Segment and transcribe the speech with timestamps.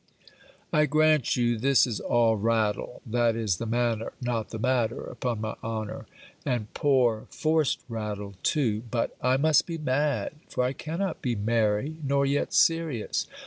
[0.73, 5.41] I grant you, this is all rattle (that is the manner not the matter, upon
[5.41, 6.07] my honor),
[6.43, 11.97] and poor forced rattle too; but I must be mad, for I cannot be merry,
[12.01, 13.27] nor yet serious.